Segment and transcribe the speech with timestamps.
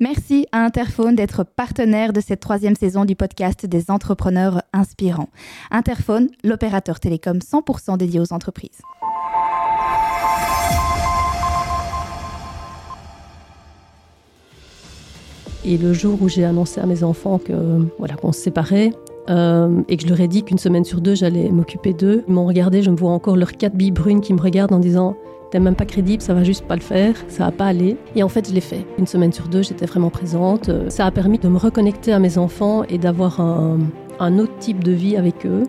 [0.00, 5.28] Merci à Interphone d'être partenaire de cette troisième saison du podcast des entrepreneurs inspirants.
[5.72, 8.80] Interphone, l'opérateur télécom 100% dédié aux entreprises.
[15.64, 17.52] Et le jour où j'ai annoncé à mes enfants que
[17.98, 18.92] voilà qu'on se séparait
[19.28, 22.32] euh, et que je leur ai dit qu'une semaine sur deux j'allais m'occuper d'eux, ils
[22.32, 25.16] m'ont regardé, je me vois encore leurs quatre billes brunes qui me regardent en disant
[25.50, 27.96] T'es même pas crédible, ça va juste pas le faire, ça va pas aller.
[28.14, 28.84] Et en fait, je l'ai fait.
[28.98, 30.70] Une semaine sur deux, j'étais vraiment présente.
[30.90, 34.92] Ça a permis de me reconnecter à mes enfants et d'avoir un autre type de
[34.92, 35.62] vie avec eux.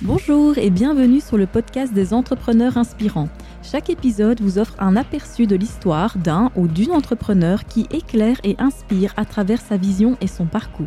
[0.00, 3.28] Bonjour et bienvenue sur le podcast des entrepreneurs inspirants.
[3.62, 8.56] Chaque épisode vous offre un aperçu de l'histoire d'un ou d'une entrepreneur qui éclaire et
[8.58, 10.86] inspire à travers sa vision et son parcours.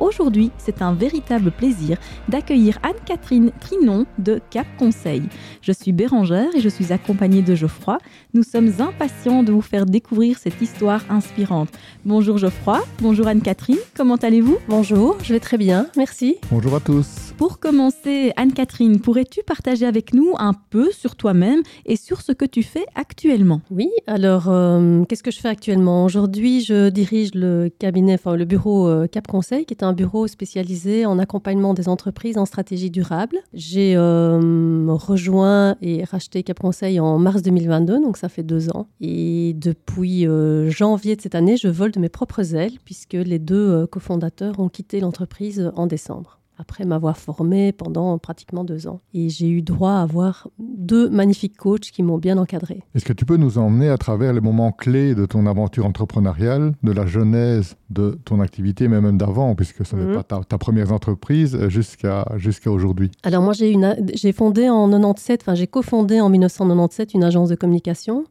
[0.00, 5.22] Aujourd'hui, c'est un véritable plaisir d'accueillir Anne-Catherine Trinon de Cap Conseil.
[5.60, 7.98] Je suis Bérangère et je suis accompagnée de Geoffroy.
[8.32, 11.68] Nous sommes impatients de vous faire découvrir cette histoire inspirante.
[12.06, 14.58] Bonjour Geoffroy, bonjour Anne-Catherine, comment allez-vous?
[14.68, 16.36] Bonjour, je vais très bien, merci.
[16.50, 17.29] Bonjour à tous.
[17.40, 22.44] Pour commencer, Anne-Catherine, pourrais-tu partager avec nous un peu sur toi-même et sur ce que
[22.44, 23.62] tu fais actuellement?
[23.70, 26.04] Oui, alors euh, qu'est-ce que je fais actuellement?
[26.04, 30.26] Aujourd'hui, je dirige le cabinet, enfin le bureau euh, Cap Conseil, qui est un bureau
[30.26, 33.38] spécialisé en accompagnement des entreprises en stratégie durable.
[33.54, 38.86] J'ai euh, rejoint et racheté Cap Conseil en mars 2022, donc ça fait deux ans.
[39.00, 40.26] Et depuis
[40.66, 44.68] janvier de cette année, je vole de mes propres ailes puisque les deux cofondateurs ont
[44.68, 49.00] quitté l'entreprise en décembre après m'avoir formé pendant pratiquement deux ans.
[49.14, 52.82] Et j'ai eu droit à avoir deux magnifiques coachs qui m'ont bien encadré.
[52.94, 56.74] Est-ce que tu peux nous emmener à travers les moments clés de ton aventure entrepreneuriale,
[56.82, 60.22] de la genèse de ton activité, mais même d'avant, puisque ce n'est mhm.
[60.22, 63.10] pas ta, première entreprise, euh, jusqu'à jusqu'à aujourd'hui?
[63.22, 67.48] Alors moi, j'ai, une, j'ai fondé en 97, enfin j'ai cofondé en 1997 une agence
[67.48, 68.24] de communication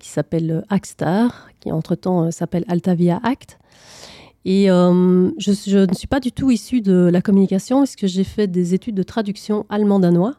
[0.00, 3.58] qui s'appelle Actstar, qui entre-temps euh, s'appelle Altavia Act.
[4.44, 8.24] Et euh, je, ne suis pas du tout issue de la communication parce que j'ai
[8.24, 10.34] fait des études de traduction allemand-danois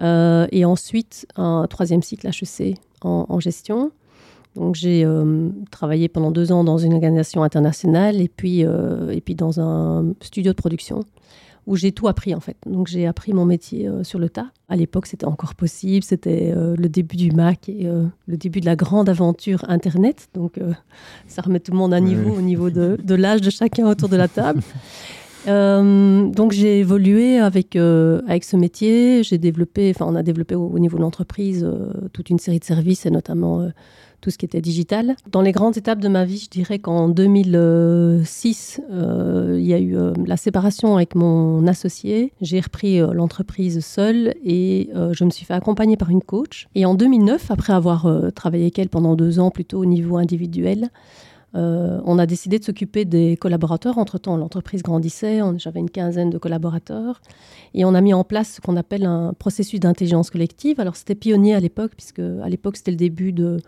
[0.00, 3.90] euh, et ensuite un troisième cycle HEC en, gestion.
[4.54, 9.34] Donc j'ai euh, travaillé pendant deux ans dans une organisation internationale et puis, et puis
[9.34, 11.04] dans un studio de production
[11.68, 12.56] où j'ai tout appris en fait.
[12.66, 14.50] Donc j'ai appris mon métier euh, sur le tas.
[14.70, 18.60] À l'époque, c'était encore possible, c'était euh, le début du Mac et euh, le début
[18.60, 20.28] de la grande aventure Internet.
[20.34, 20.58] Donc
[21.26, 24.08] ça remet tout le monde à niveau au niveau de, de l'âge de chacun autour
[24.08, 24.62] de la table.
[25.46, 29.22] donc j'ai évolué avec, avec ce métier.
[29.22, 31.68] J'ai développé, enfin on a développé au, au niveau de l'entreprise
[32.14, 33.68] toute une série de services et notamment
[34.20, 35.16] tout ce qui était digital.
[35.30, 39.78] Dans les grandes étapes de ma vie, je dirais qu'en 2006, euh, il y a
[39.78, 42.32] eu euh, la séparation avec mon associé.
[42.40, 46.68] J'ai repris euh, l'entreprise seule et je me suis fait accompagner par une coach.
[46.74, 50.90] Et en 2009, après avoir travaillé avec elle pendant deux ans plutôt au niveau individuel,
[51.54, 53.98] on a décidé de s'occuper des collaborateurs.
[53.98, 57.20] Entre-temps, l'entreprise grandissait, j'avais une quinzaine de collaborateurs,
[57.74, 60.80] et on a mis en place ce qu'on appelle un processus d'intelligence collective.
[60.80, 63.58] Alors c'était pionnier à l'époque, puisque à l'époque c'était le début de,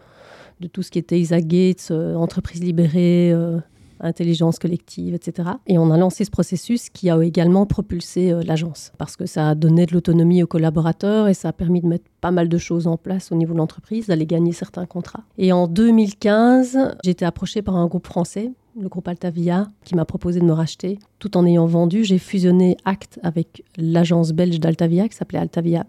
[0.61, 3.59] de tout ce qui était Isa Gates, euh, entreprise libérée, euh,
[4.01, 5.51] intelligence collective, etc.
[5.67, 9.51] Et on a lancé ce processus qui a également propulsé euh, l'agence parce que ça
[9.51, 12.59] a donné de l'autonomie aux collaborateurs et ça a permis de mettre pas mal de
[12.59, 15.25] choses en place au niveau de l'entreprise, d'aller gagner certains contrats.
[15.39, 20.05] Et en 2015, j'ai été approchée par un groupe français le groupe Altavia, qui m'a
[20.05, 21.01] proposé de me racheter.
[21.19, 25.87] Tout en ayant vendu, j'ai fusionné Act avec l'agence belge d'Altavia, qui s'appelait Altavia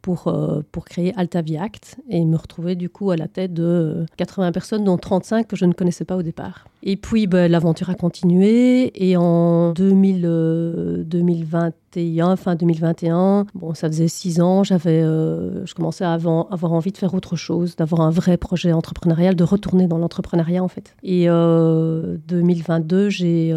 [0.00, 4.06] Pour, euh, pour créer Altavia Act et me retrouver du coup à la tête de
[4.16, 6.66] 80 euh, personnes, dont 35 que je ne connaissais pas au départ.
[6.82, 13.88] Et puis ben, l'aventure a continué et en 2000, 2021, euh, fin 2021, bon, ça
[13.88, 18.00] faisait six ans, j'avais, je commençais à avoir, avoir, envie de faire autre chose, d'avoir
[18.00, 20.94] un vrai projet entrepreneurial, de retourner dans l'entrepreneuriat en fait.
[21.02, 23.54] Et 2022, j'ai,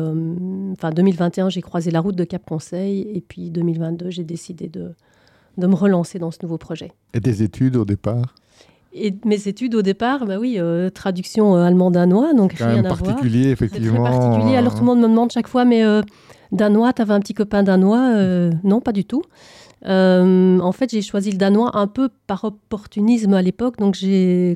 [0.73, 4.95] enfin 2021, j'ai croisé la route de Cap Conseil et puis 2022, j'ai décidé de
[5.57, 6.91] de me relancer dans ce nouveau projet.
[7.13, 8.35] Et des études au départ
[8.95, 12.89] et mes études au départ, bah oui, euh, traduction euh, allemand-danois, donc rien même à
[12.89, 14.03] particulier, effectivement.
[14.03, 14.55] Très particulier.
[14.55, 16.03] Alors tout le monde me demande chaque fois, mais euh,
[16.51, 18.13] danois, tu avais un petit copain danois
[18.63, 19.23] Non, pas du tout.
[19.83, 23.77] en fait, j'ai choisi le danois un peu par opportunisme à l'époque.
[23.79, 23.97] Donc,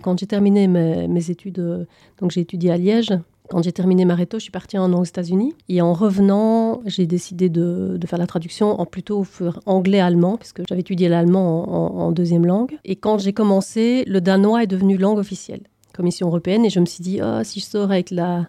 [0.04, 1.88] quand j'ai terminé mes, mes études,
[2.22, 3.14] donc j'ai étudié à Liège
[3.50, 5.54] quand j'ai terminé ma réto, je suis partie en, aux États-Unis.
[5.70, 9.26] Et en revenant, j'ai décidé de, faire la traduction en plutôt
[9.66, 12.78] anglais-allemand, puisque j'avais étudié l'allemand en, deuxième langue.
[12.86, 15.62] Et quand j'ai commencé, le danois est devenu langue officielle,
[15.94, 16.66] Commission européenne.
[16.66, 18.48] Et je me suis dit, oh, si je sors avec la,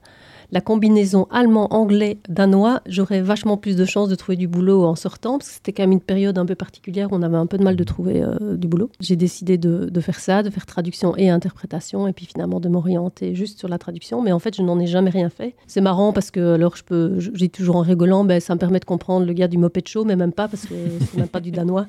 [0.50, 5.48] la combinaison allemand-anglais-danois, j'aurais vachement plus de chances de trouver du boulot en sortant, parce
[5.48, 7.64] que c'était quand même une période un peu particulière où on avait un peu de
[7.64, 8.90] mal de trouver euh, du boulot.
[9.00, 13.34] J'ai décidé de, faire ça, de faire traduction et interprétation, et puis finalement de m'orienter
[13.34, 14.22] juste sur la traduction.
[14.22, 15.54] Mais en fait, je n'en ai jamais rien fait.
[15.66, 17.18] C'est marrant parce que alors je peux,
[17.52, 20.16] toujours en rigolant, ben, ça me permet de comprendre le gars du Moped Show, mais
[20.16, 21.86] même pas parce que c'est même pas du danois.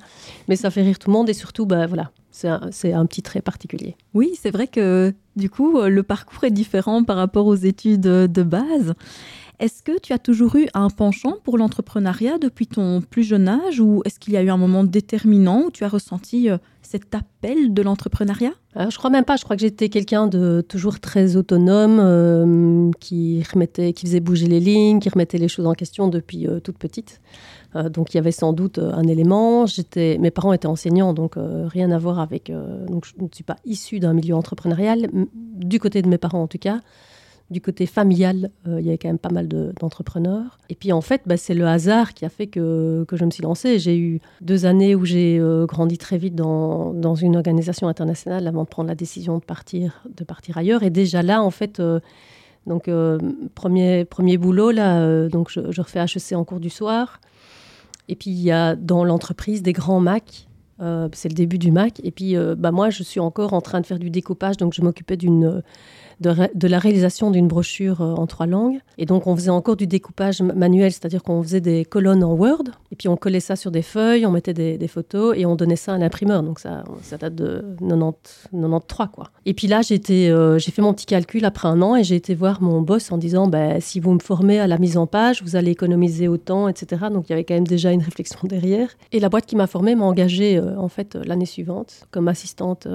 [0.47, 3.41] Mais ça fait rire tout le monde et surtout, ben, voilà, c'est un, petit trait
[3.41, 3.95] particulier.
[4.13, 8.01] Oui, c'est vrai que du coup, euh, le parcours est différent par rapport aux études
[8.01, 8.93] de base.
[9.59, 13.81] Est-ce que tu as toujours eu un penchant pour l'entrepreneuriat depuis ton plus jeune âge
[13.81, 17.13] ou est-ce qu'il y a eu un moment déterminant où tu as ressenti euh, cet
[17.13, 18.53] appel de l'entrepreneuriat?
[18.77, 19.35] Euh, Je crois même pas.
[19.35, 24.61] Je crois que j'étais quelqu'un de toujours très autonome, qui, remettait, qui faisait bouger les
[24.61, 27.19] lignes, qui remettait les choses en question depuis toute petite.
[27.75, 29.65] Euh, donc il y avait sans doute euh, un élément.
[29.65, 32.51] J'étais, mes parents étaient enseignants, donc euh, rien à voir avec.
[32.87, 36.47] donc je ne suis pas issue d'un milieu entrepreneurial, du côté de mes parents en
[36.47, 36.79] tout cas.
[37.49, 40.59] Du côté familial, il y avait quand même pas mal d'entrepreneurs.
[40.69, 43.31] et puis en fait, bah, c'est le hasard qui a fait que, que je me
[43.31, 43.79] suis lancée.
[43.79, 48.65] J'ai eu deux années où j'ai grandi très vite dans, dans, une organisation internationale avant
[48.65, 50.83] de prendre la décision de partir, de partir ailleurs.
[50.83, 51.81] Et déjà là, en fait,
[52.67, 52.87] donc
[53.55, 57.19] premier, premier boulot, là, donc je, je refais HEC en cours du soir.
[58.09, 60.47] Et puis, il y a dans l'entreprise des grands Mac.
[60.81, 62.01] Euh, c'est le début du Mac.
[62.03, 64.57] Et puis, euh, bah, moi, je suis encore en train de faire du découpage.
[64.57, 65.61] Donc, je m'occupais d'une
[66.19, 68.79] de, la réalisation d'une brochure euh, en trois langues.
[68.97, 72.63] Et donc, on faisait encore du découpage manuel, c'est-à-dire qu'on faisait des colonnes en Word,
[72.91, 75.75] et puis on collait ça sur des feuilles, on mettait des, photos, et on donnait
[75.75, 76.43] ça à l'imprimeur.
[76.43, 79.29] Donc, ça, ça date de 90, 93, quoi.
[79.45, 82.35] Et puis là, euh, j'ai fait mon petit calcul après un an, et j'ai été
[82.35, 85.41] voir mon boss en disant, bah, si vous me formez à la mise en page,
[85.43, 87.05] vous allez économiser autant, etc.
[87.11, 88.89] Donc, il y avait quand même déjà une réflexion derrière.
[89.11, 92.87] Et la boîte qui m'a formée m'a engagée, euh, en fait, l'année suivante, comme assistante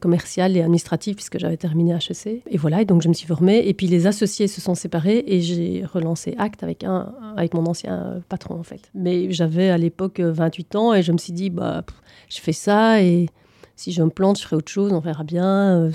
[0.00, 2.42] commerciale et administrative, puisque j'avais terminé HEC.
[2.68, 3.66] Voilà, et donc je me suis formée.
[3.66, 7.64] Et puis les associés se sont séparés et j'ai relancé Acte avec, un, avec mon
[7.64, 8.90] ancien patron, en fait.
[8.94, 11.82] Mais j'avais à l'époque 28 ans et je me suis dit, bah,
[12.28, 13.30] je fais ça et
[13.74, 15.46] si je me plante, je ferai autre chose, on verra bien.
[15.46, 15.92] Euh,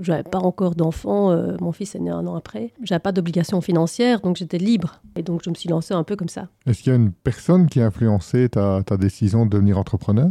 [0.00, 2.72] j'avais pas encore d'enfant, euh, mon fils est né un an après.
[2.82, 5.00] J'avais pas d'obligation financière, donc j'étais libre.
[5.14, 6.48] Et donc je me suis lancée un peu comme ça.
[6.66, 10.30] Est-ce qu'il y a une personne qui a influencé ta, ta décision de devenir entrepreneur?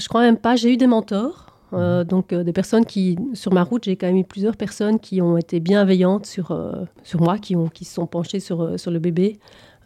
[0.00, 0.56] Je crois même pas.
[0.56, 1.55] J'ai eu des mentors.
[1.72, 5.00] Euh, donc euh, des personnes qui, sur ma route, j'ai quand même eu plusieurs personnes
[5.00, 8.78] qui ont été bienveillantes sur, euh, sur moi, qui, ont, qui se sont penchées sur,
[8.78, 9.38] sur le bébé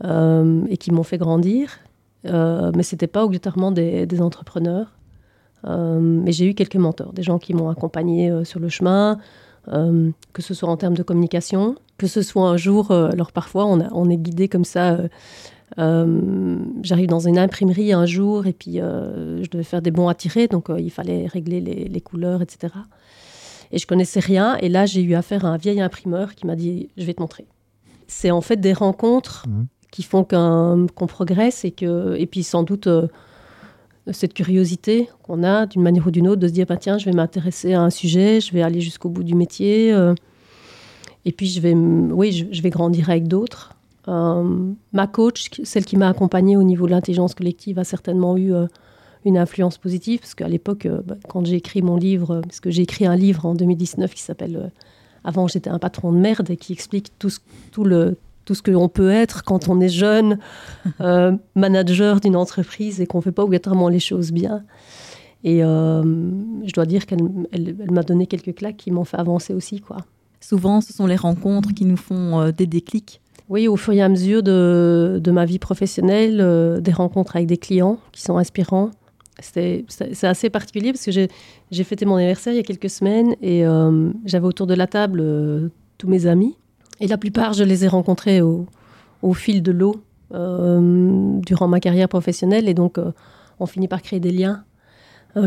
[0.03, 1.79] et qui m'ont fait grandir.
[2.25, 4.97] mais ce n'était pas obligatoirement des, des entrepreneurs.
[5.67, 9.19] mais j'ai eu quelques mentors, des gens qui m'ont accompagné sur le chemin,
[9.67, 13.87] que ce soit en termes de communication, que ce soit un jour, alors parfois on,
[13.93, 14.97] on est guidé comme ça
[15.78, 20.08] euh, j'arrive dans une imprimerie un jour et puis euh, je devais faire des bons
[20.08, 22.75] à tirer, donc euh, il fallait régler les, couleurs, etc.
[23.70, 24.56] Et je connaissais rien.
[24.58, 27.20] Et là, j'ai eu affaire à un vieil imprimeur qui m'a dit Je vais te
[27.20, 27.46] montrer.
[28.08, 29.67] C'est en fait des rencontres mmh.
[29.93, 32.88] qui font qu'on progresse et, que, et puis sans doute
[34.11, 37.05] cette curiosité qu'on a d'une manière ou d'une autre de se dire bah, Tiens, je
[37.05, 39.90] vais m'intéresser à un sujet, je vais aller jusqu'au bout du métier.
[41.25, 43.76] et puis, je vais, oui, je vais grandir avec d'autres.
[44.08, 48.55] Euh, ma coach, celle qui m'a accompagnée au niveau de l'intelligence collective, a certainement eu
[48.55, 48.67] euh,
[49.25, 52.70] une influence positive, parce qu'à l'époque, euh, bah, quand j'ai écrit mon livre, parce que
[52.70, 54.73] j'ai écrit un livre en 2019 qui s'appelle
[55.25, 57.41] Avant j'étais un patron de merde, et qui explique tout ce,
[57.73, 58.17] tout le,
[58.47, 60.38] tout ce qu'on peut être quand on est jeune,
[61.55, 64.64] manager d'une entreprise et qu'on ne fait pas obligatoirement les choses bien.
[65.44, 67.20] Et je dois dire qu'elle
[67.53, 69.81] elle, m'a donné quelques claques qui m'ont fait avancer aussi.
[69.81, 69.99] quoi.
[70.41, 73.20] Souvent, ce sont les rencontres qui nous font des déclics.
[73.51, 77.57] Oui, au fur et à mesure de, ma vie professionnelle, euh, des rencontres avec des
[77.57, 78.93] clients qui sont inspirants.
[79.41, 79.85] C'est
[80.23, 84.11] assez particulier parce que j'ai fêté mon anniversaire il y a quelques semaines et euh,
[84.25, 86.57] j'avais autour de la table euh, tous mes amis.
[87.01, 88.69] Et la plupart, je les ai rencontrés au,
[89.35, 89.97] fil de l'eau
[90.31, 92.69] durant ma carrière professionnelle.
[92.69, 92.99] Et donc,
[93.59, 94.63] on finit par créer des liens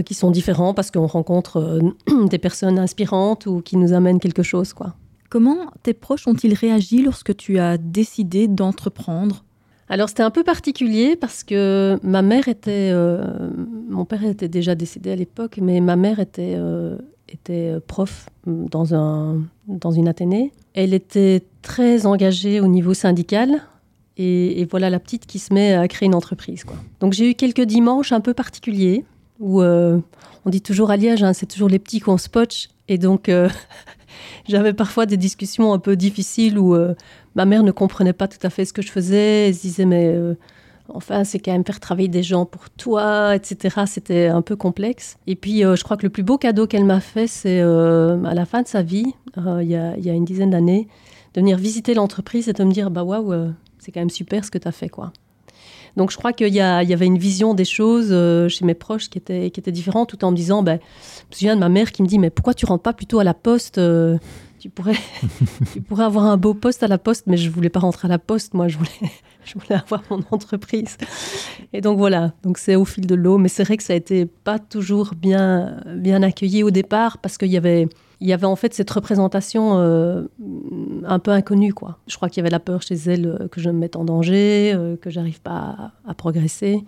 [0.06, 1.80] qui sont différents parce qu'on rencontre
[2.30, 4.74] des personnes inspirantes ou qui nous amènent quelque chose.
[4.74, 4.96] quoi.
[5.34, 9.44] Comment tes proches ont-ils réagi lorsque tu as décidé d'entreprendre?
[9.90, 13.50] Alors c'était un peu particulier parce que ma mère était, euh,
[13.90, 17.00] mon père était déjà décédé à l'époque, mais ma mère était, euh,
[17.30, 20.52] était prof dans, un, dans une Athénée.
[20.76, 23.64] Elle était très engagée au niveau syndical.
[24.18, 26.64] Et, voilà la petite qui se met à créer une entreprise.
[27.00, 29.04] Donc j'ai eu quelques dimanches un peu particuliers
[29.40, 29.98] où euh,
[30.46, 32.70] on dit toujours à Liège, hein, c'est toujours les petits qu'on spotch.
[32.88, 33.32] Et donc
[34.48, 36.96] j'avais parfois des discussions un peu difficiles où euh,
[37.36, 39.48] ma mère ne comprenait pas tout à fait ce que je faisais.
[39.48, 40.36] Elle se disait, mais euh,
[40.90, 43.84] enfin, c'est quand même faire travailler des gens pour toi, etc.
[43.86, 45.18] C'était un peu complexe.
[45.28, 48.34] Et puis, euh, je crois que le plus beau cadeau qu'elle m'a fait, c'est à
[48.34, 50.88] la fin de sa vie, il y, a, une dizaine d'années,
[51.34, 54.52] de venir visiter l'entreprise et de me dire bah waouh, c'est quand même super ce
[54.52, 55.12] que tu as fait quoi.
[55.96, 59.18] Donc je crois qu'il y, avait une vision des choses euh, chez mes proches qui
[59.18, 60.78] était, différente, tout en me disant, bah, je
[61.30, 63.24] me souviens de ma mère qui me dit, mais pourquoi tu rentres pas plutôt à
[63.24, 64.18] la poste euh,
[64.64, 64.96] tu pourrais,
[65.74, 68.10] tu pourrais avoir un beau poste à la poste, mais je voulais pas rentrer à
[68.10, 69.12] la poste, moi je voulais,
[69.44, 70.96] je voulais avoir mon entreprise.
[71.74, 73.96] Et donc voilà, donc c'est au fil de l'eau, mais c'est vrai que ça a
[73.98, 77.90] été pas toujours bien, bien accueilli au départ parce qu'il y avait,
[78.24, 80.24] il y avait en fait cette représentation euh,
[81.04, 81.74] un peu inconnue.
[81.74, 82.00] Quoi.
[82.08, 84.06] Je crois qu'il y avait la peur chez elle euh, que je me mette en
[84.06, 86.86] danger, euh, que j'arrive pas à, progresser.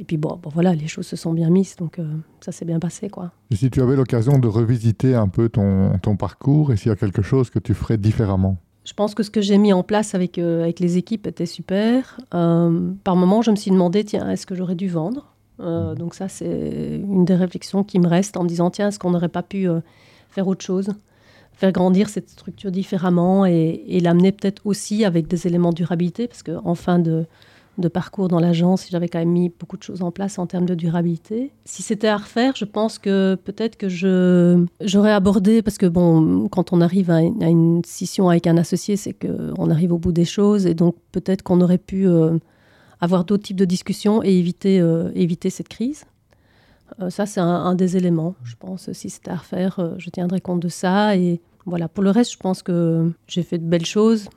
[0.00, 2.00] Et puis bon, bon, voilà, les choses se sont bien mises, donc
[2.40, 3.10] ça s'est bien passé.
[3.10, 3.32] quoi.
[3.50, 6.92] Et si tu avais l'occasion de revisiter un peu ton, ton parcours, et s'il y
[6.92, 8.56] a quelque chose que tu ferais différemment?
[8.84, 12.20] Je pense que ce que j'ai mis en place avec, avec les équipes était super.
[12.30, 15.34] par moment, je me suis demandé, tiens, est-ce que j'aurais dû vendre?
[15.58, 15.96] Mmh.
[15.96, 19.10] Donc ça, c'est une des réflexions qui me reste en me disant, tiens, est-ce qu'on
[19.10, 19.68] n'aurait pas pu
[20.28, 20.90] faire autre chose,
[21.58, 26.42] faire grandir cette structure différemment et, l'amener peut-être aussi avec des éléments de durabilité, parce
[26.42, 27.26] qu'en fin de,
[27.92, 30.74] parcours dans l'agence, j'avais quand même mis beaucoup de choses en place en termes de
[30.74, 31.52] durabilité.
[31.64, 36.48] Si c'était à refaire, je pense que peut-être que je, j'aurais abordé, parce que bon,
[36.48, 40.24] quand on arrive à une, scission avec un associé, c'est qu'on arrive au bout des
[40.24, 42.38] choses, et donc peut-être qu'on aurait pu euh,
[43.00, 46.04] avoir d'autres types de discussions et éviter, euh, éviter cette crise.
[47.00, 48.34] Euh, ça, c'est un, des éléments.
[48.44, 51.16] Je pense si c'était à refaire, euh, je tiendrai compte de ça.
[51.16, 54.28] Et voilà, pour le reste, je pense que j'ai fait de belles choses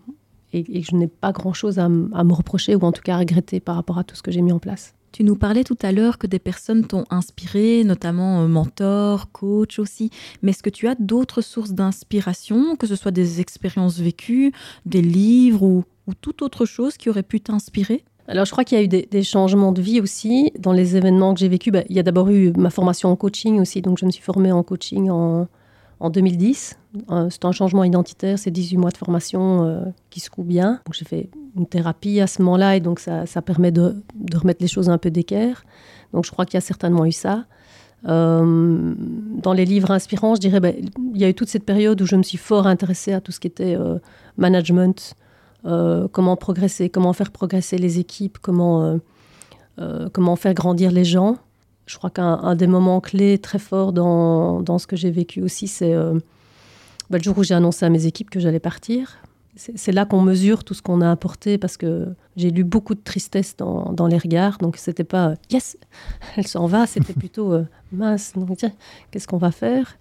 [0.54, 3.60] et, que je n'ai pas grand-chose à, me reprocher ou en tout cas à regretter
[3.60, 4.94] par rapport à tout ce que j'ai mis en place.
[5.12, 9.78] Tu nous parlais tout à l'heure que des personnes t'ont inspiré, notamment euh, mentor, coach
[9.78, 10.10] aussi.
[10.42, 14.54] Mais est-ce que tu as d'autres sources d'inspiration, que ce soit des expériences vécues,
[14.86, 18.06] des livres ou, ou toute autre chose qui aurait pu t'inspirer?
[18.32, 21.34] Alors, je crois qu'il y a eu des, changements de vie aussi dans les événements
[21.34, 21.74] que j'ai vécus.
[21.74, 23.82] Bah, il y a d'abord eu ma formation en coaching aussi.
[23.82, 25.48] Donc, je me suis formée en coaching en,
[26.00, 26.78] en 2010.
[27.10, 30.80] Euh, c'est un changement identitaire, c'est 18 mois de formation euh, qui se coupent bien.
[30.92, 33.96] j'ai fait une thérapie à ce moment-là et donc ça, permet de,
[34.34, 35.64] remettre les choses un peu d'équerre.
[36.14, 37.46] Donc, je crois qu'il y a certainement eu ça.
[38.08, 38.96] Euh,
[39.44, 40.72] dans les livres inspirants, je dirais, bah,
[41.14, 43.34] il y a eu toute cette période où je me suis fort intéressée à tout
[43.34, 43.78] ce qui était
[44.38, 45.16] management,
[45.64, 48.98] comment progresser, comment faire progresser les équipes, comment, euh,
[49.80, 51.38] euh, comment faire grandir les gens.
[51.86, 55.68] Je crois qu'un des moments clés très forts dans, dans ce que j'ai vécu aussi,
[55.68, 55.94] c'est
[57.10, 59.18] bah, le jour où j'ai annoncé à mes équipes que j'allais partir.
[59.58, 63.02] C'est là qu'on mesure tout ce qu'on a apporté parce que j'ai lu beaucoup de
[63.02, 64.58] tristesse dans, dans les regards.
[64.60, 65.76] Donc, c'était pas yes,
[66.38, 67.58] elle s'en va, c'était plutôt
[67.92, 68.34] mince,
[69.10, 69.98] qu'est-ce qu'on va faire?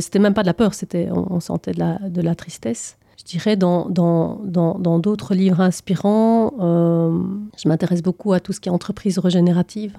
[0.00, 3.24] C'était même pas de la peur, c'était on, sentait de la, de la tristesse je
[3.24, 7.18] dirais, dans, dans, dans, d'autres livres inspirants, euh,
[7.62, 9.96] je m'intéresse beaucoup à tout ce qui est entreprise régénérative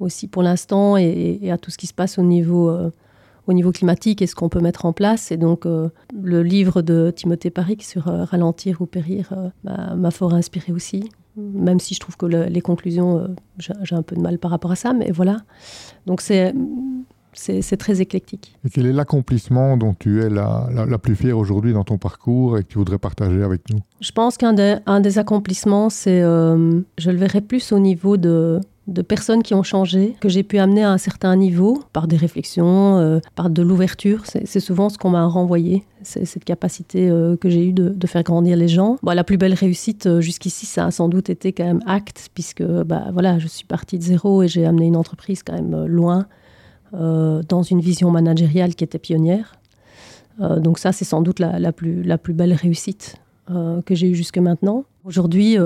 [0.00, 2.90] aussi pour l'instant et, à tout ce qui se passe au niveau, euh,
[3.46, 5.32] au niveau climatique et ce qu'on peut mettre en place.
[5.32, 9.32] Et donc, euh, le livre de Timothée Paris sur Ralentir ou Périr
[9.64, 14.20] m'a fort inspiré aussi, même si je trouve que les conclusions, j'ai un peu de
[14.20, 15.38] mal par rapport à ça, mais voilà.
[16.06, 16.54] Donc, c'est
[17.32, 18.56] c'est très éclectique.
[18.64, 22.58] Et quel est l'accomplissement dont tu es la, la, plus fière aujourd'hui dans ton parcours
[22.58, 23.78] et que tu voudrais partager avec nous?
[24.00, 28.16] Je pense qu'un des, un des accomplissements, c'est, euh, je le verrai plus au niveau
[28.16, 32.08] de, de personnes qui ont changé, que j'ai pu amener à un certain niveau par
[32.08, 34.24] des réflexions, euh, par de l'ouverture.
[34.26, 38.22] C'est souvent ce qu'on m'a renvoyé, cette capacité euh, que j'ai eue de, de, faire
[38.22, 38.96] grandir les gens.
[39.02, 42.64] Bon, la plus belle réussite jusqu'ici, ça a sans doute été quand même Act, puisque
[42.64, 46.26] bah, voilà, je suis partie de zéro et j'ai amené une entreprise quand même loin
[46.92, 49.58] dans une vision managériale qui était pionnière.
[50.40, 53.16] Euh, donc ça, c'est sans doute la, plus, belle réussite
[53.50, 54.84] euh, que j'ai eue jusque maintenant.
[55.04, 55.56] Aujourd'hui,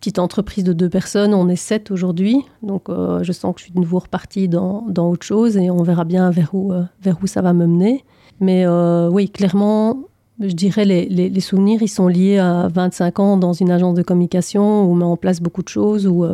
[0.00, 2.42] petite entreprise de deux personnes, on est sept aujourd'hui.
[2.62, 6.04] Donc je sens que je suis de nouveau repartie dans, autre chose et on verra
[6.04, 6.72] bien vers où,
[7.26, 8.04] ça va me mener.
[8.40, 9.98] Mais oui, clairement,
[10.40, 14.02] je dirais les, les, souvenirs, ils sont liés à 25 ans dans une agence de
[14.02, 16.26] communication où on met en place beaucoup de choses, où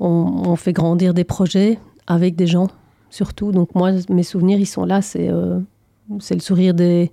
[0.00, 2.68] on, fait grandir des projets avec des gens,
[3.10, 3.52] surtout.
[3.52, 5.02] Donc moi, mes souvenirs, ils sont là.
[5.02, 5.60] C'est euh,
[6.08, 7.10] le sourire des,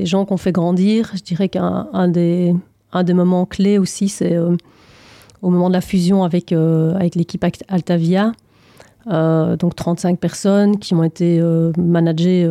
[0.00, 1.12] gens qu'on fait grandir.
[1.14, 2.54] Je dirais qu'un des,
[2.94, 4.56] moments clés aussi, c'est euh,
[5.42, 8.32] au moment de la fusion avec, euh, l'équipe Altavia.
[9.06, 11.42] donc 35 personnes qui ont été
[11.76, 12.50] managées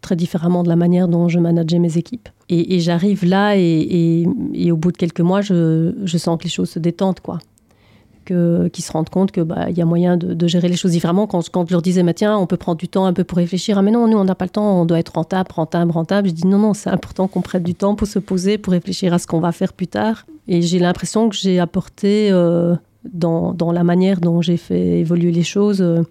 [0.00, 2.28] très différemment de la manière dont je manageais mes équipes.
[2.48, 6.50] Et, j'arrive là et, et, au bout de quelques mois, je, je sens que les
[6.50, 7.20] choses se détendent.
[7.20, 7.38] quoi
[8.24, 11.26] qui se rendent compte qu'il bah, y a moyen de, gérer les choses différemment.
[11.26, 13.78] Quand, quand je leur disais, tiens, on peut prendre du temps un peu pour réfléchir.
[13.78, 16.28] Ah, mais non, nous, on n'a pas le temps, on doit être rentable, rentable, rentable.
[16.28, 19.12] Je dis, non, non, c'est important qu'on prenne du temps pour se poser, pour réfléchir
[19.12, 20.26] à ce qu'on va faire plus tard.
[20.48, 22.74] Et j'ai l'impression que j'ai apporté, euh,
[23.12, 26.02] dans, dans, la manière dont j'ai fait évoluer les choses, euh,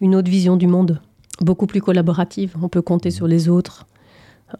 [0.00, 1.00] une autre vision du monde,
[1.40, 2.54] beaucoup plus collaborative.
[2.62, 3.86] On peut compter sur les autres.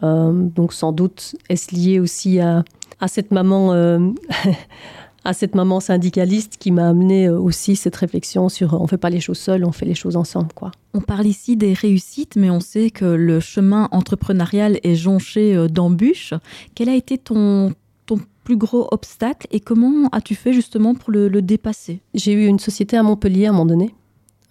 [0.02, 2.64] donc sans doute est-ce lié aussi à,
[3.00, 3.72] à cette maman
[5.26, 8.96] à cette maman syndicaliste qui m'a amené euh, aussi cette réflexion sur euh, on fait
[8.96, 10.52] pas les choses seuls, on fait les choses ensemble.
[10.54, 10.70] Quoi.
[10.94, 15.66] On parle ici des réussites, mais on sait que le chemin entrepreneurial est jonché euh,
[15.66, 16.32] d'embûches.
[16.74, 17.74] Quel a été ton,
[18.06, 22.00] ton plus gros obstacle et comment as-tu fait justement pour le, dépasser?
[22.14, 23.94] J'ai eu une société à Montpellier à un moment donné.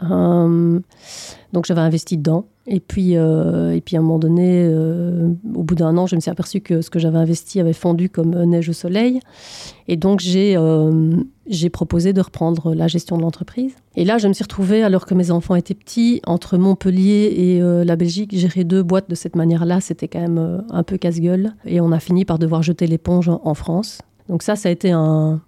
[0.02, 2.46] donc j'avais investi dedans.
[2.68, 6.16] Et puis, euh, et puis à un moment donné, euh, au bout d'un an, je
[6.16, 9.20] me suis aperçue que ce que j'avais investi avait fondu comme neige au soleil.
[9.88, 11.16] Et donc j'ai euh,
[11.72, 13.76] proposé de reprendre la gestion de l'entreprise.
[13.96, 17.60] Et là, je me suis retrouvée, alors que mes enfants étaient petits, entre Montpellier et
[17.86, 21.54] la Belgique, gérer deux boîtes de cette manière-là, c'était quand même un peu casse-gueule.
[21.66, 24.02] Et on a fini par devoir jeter l'éponge en France.
[24.28, 24.94] Donc ça, ça a été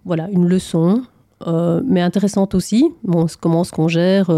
[0.05, 1.01] voilà, une leçon,
[1.45, 2.85] mais intéressante aussi.
[3.03, 4.29] Bon, comment est-ce qu'on gère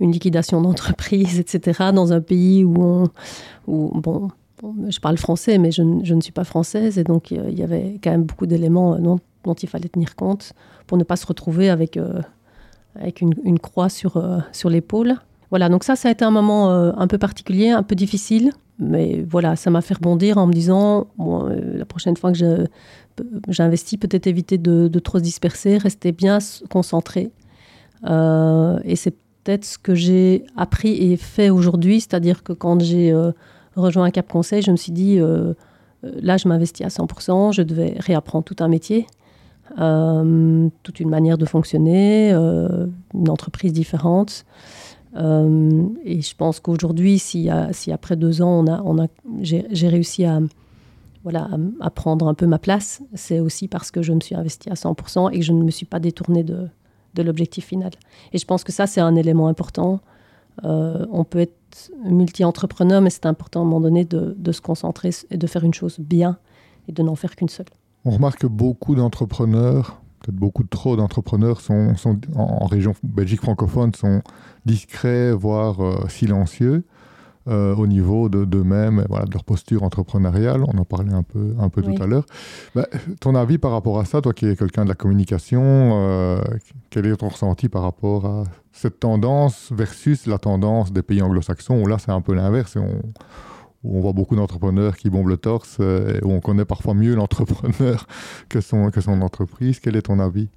[0.00, 3.08] une liquidation d'entreprise, etc., dans un pays où,
[3.66, 4.30] on, bon,
[4.88, 8.10] je parle français, mais je, ne suis pas française, et donc il y avait quand
[8.10, 10.52] même beaucoup d'éléments euh, dont, il fallait tenir compte
[10.86, 12.20] pour ne pas se retrouver avec, euh,
[12.96, 15.14] avec une, croix sur, euh, sur l'épaule.
[15.50, 18.50] Voilà, donc ça, ça a été un moment un peu particulier, un peu difficile,
[18.80, 22.66] mais voilà, ça m'a fait rebondir en me disant, la prochaine fois que
[23.48, 26.38] j'investis, peut-être éviter de, de, trop se disperser, rester bien
[26.68, 27.30] concentré.
[28.04, 29.14] et c'est
[29.46, 33.30] peut-être ce que j'ai appris et fait aujourd'hui, c'est-à-dire que quand j'ai euh,
[33.76, 35.54] rejoint Cap Conseil, je me suis dit, euh,
[36.04, 39.06] euh, là, je m'investis à 100%, je devais réapprendre tout un métier,
[39.76, 44.44] toute une manière de fonctionner, une entreprise différente.
[45.16, 49.08] et je pense qu'aujourd'hui, si, après deux ans, on a,
[49.42, 50.38] j'ai réussi à,
[51.24, 51.48] voilà,
[51.80, 54.74] à, prendre un peu ma place, c'est aussi parce que je me suis investi à
[54.74, 56.68] 100% et que je ne me suis pas détournée de,
[57.16, 57.90] de l'objectif final.
[58.32, 60.00] Et je pense que ça, c'est un élément important.
[60.64, 65.10] Euh, on peut être multi-entrepreneur, mais c'est important à un moment donné de, se concentrer
[65.30, 66.38] et de faire une chose bien
[66.88, 67.66] et de n'en faire qu'une seule.
[68.04, 71.94] On remarque que beaucoup d'entrepreneurs, peut-être beaucoup trop d'entrepreneurs sont,
[72.36, 74.22] en, région Belgique francophone, sont
[74.64, 76.84] discrets, voire euh, silencieux.
[77.48, 80.64] Euh, au niveau de d'eux-mêmes, voilà, de leur posture entrepreneuriale.
[80.66, 82.26] On en parlait un peu, un peu tout à l'heure.
[82.74, 82.88] Bah,
[83.20, 86.40] ton avis par rapport à ça, toi qui es quelqu'un de la communication, euh,
[86.90, 91.80] quel est ton ressenti par rapport à cette tendance versus la tendance des pays anglo-saxons
[91.80, 93.00] où là c'est un peu l'inverse et on,
[93.84, 96.94] où on voit beaucoup d'entrepreneurs qui bombent le torse euh, et où on connaît parfois
[96.94, 98.06] mieux l'entrepreneur
[98.48, 99.78] que son, que son entreprise.
[99.78, 100.48] Quel est ton avis?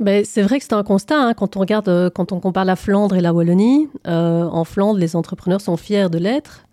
[0.00, 2.64] Ben, c'est vrai que c'est un constat hein, quand on regarde, euh, quand on compare
[2.64, 3.88] la Flandre et la Wallonie.
[4.06, 6.66] Euh, en Flandre, les entrepreneurs sont fiers de l'être.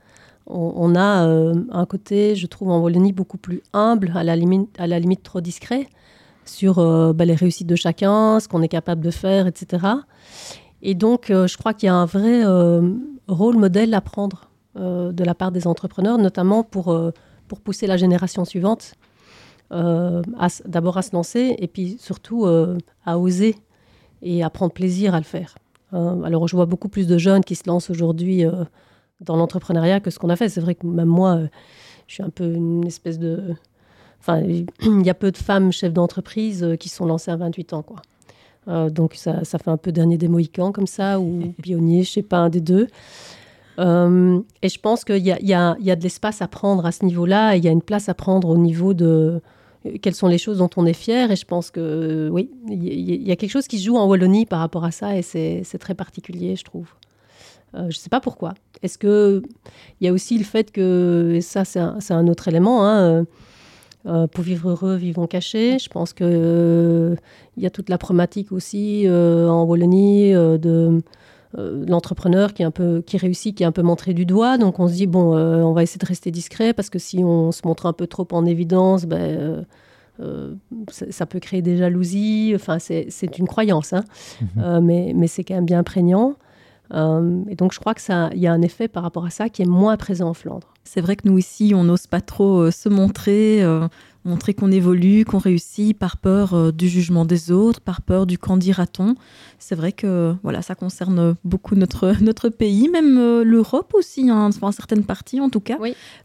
[0.48, 5.24] On, a euh, un côté, je trouve, en Wallonie beaucoup plus humble, à la limite,
[5.24, 5.88] trop discret,
[6.46, 6.76] sur
[7.14, 9.86] ben, les réussites de chacun, ce qu'on est capable de faire, etc.
[10.82, 12.44] Et donc, je crois qu'il y a un vrai
[13.30, 16.94] rôle modèle à prendre de la part des entrepreneurs, notamment pour,
[17.64, 18.96] pousser la génération suivante
[20.66, 23.56] d'abord à se lancer et puis surtout euh, à oser
[24.22, 25.56] et à prendre plaisir à le faire.
[25.94, 28.44] Euh, alors je vois beaucoup plus de jeunes qui se lancent aujourd'hui
[29.22, 30.50] dans l'entrepreneuriat que ce qu'on a fait.
[30.50, 31.40] C'est vrai que même moi,
[32.08, 33.56] je suis un peu une espèce de...
[34.20, 37.84] Enfin, il y a peu de femmes chefs d'entreprise qui sont lancées à 28 ans,
[37.84, 38.90] quoi.
[38.90, 42.22] donc ça, ça, fait un peu dernier des Mohicans comme ça, ou pionnier, je sais
[42.22, 42.88] pas, un des deux.
[43.80, 46.92] et je pense qu'il y a, y, a, y a, de l'espace à prendre à
[46.92, 49.42] ce niveau-là, il y a une place à prendre au niveau de,
[50.02, 51.32] quelles sont les choses dont on est fier.
[51.32, 54.60] Et je pense que oui, il y, a quelque chose qui joue en Wallonie par
[54.60, 56.88] rapport à ça et c'est très particulier, je trouve.
[57.74, 58.54] Euh, je ne sais pas pourquoi.
[58.84, 59.42] Est-ce qu'il
[60.02, 63.24] y a aussi le fait que, et ça c'est un, autre élément, hein, euh,
[64.08, 65.80] euh, pour vivre heureux, vivons cachés.
[65.80, 67.18] Je pense qu'il
[67.58, 71.02] il y a toute la problématique aussi en Wallonie de
[71.58, 74.58] euh, l'entrepreneur qui est un peu qui réussit, qui est un peu montré du doigt.
[74.58, 77.24] Donc on se dit bon, euh, on va essayer de rester discret parce que si
[77.24, 79.66] on se montre un peu trop en évidence, ben,
[80.22, 80.54] euh,
[80.88, 82.54] ça, peut créer des jalousies.
[82.56, 84.04] Enfin, c'est une croyance, hein.
[84.56, 84.80] mhm.
[84.86, 86.36] mais, mais c'est quand même bien prégnant.
[86.94, 89.50] et donc je crois que ça, il y a un effet par rapport à ça
[89.50, 90.74] qui est moins présent en Flandre.
[90.84, 93.62] C'est vrai que nous ici, on n'ose pas trop se montrer
[94.24, 98.38] montrer qu'on évolue, qu'on réussit par peur euh, du jugement des autres, par peur du
[98.38, 99.16] qu'en dira-t-on.
[99.60, 104.48] C'est vrai que voilà, ça concerne beaucoup notre, notre pays, même euh, l'Europe aussi, hein,
[104.48, 105.78] enfin, certaines parties en tout cas,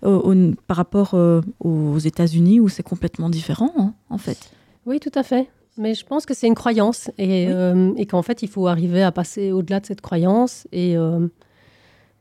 [0.05, 1.17] euh, par rapport
[1.61, 4.51] aux États-Unis où c'est complètement différent hein, en fait.
[4.85, 5.49] Oui, tout à fait.
[5.79, 7.49] Mais je pense que c'est une croyance et,
[7.97, 10.97] et qu'en fait, il faut arriver à passer au-delà de cette croyance et,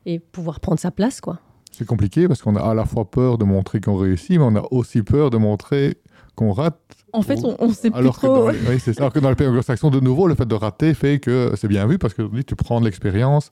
[0.04, 1.40] et pouvoir prendre sa place, quoi.
[1.76, 4.56] C'est compliqué parce qu'on a à la fois peur de montrer qu'on réussit, mais on
[4.56, 5.98] a aussi peur de montrer
[6.34, 6.80] qu'on rate.
[7.12, 8.28] En fait, on, on sait plus alors trop.
[8.28, 9.02] Que dans, oui, c'est ça.
[9.02, 11.68] Alors que dans les pays anglo-saxons, de nouveau, le fait de rater fait que c'est
[11.68, 13.50] bien vu parce que tu prends de l'expérience